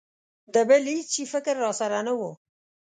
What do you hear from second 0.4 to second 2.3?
د بل هېڅ شي فکر را سره نه و.